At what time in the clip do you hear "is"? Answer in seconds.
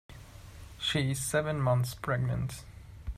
1.11-1.19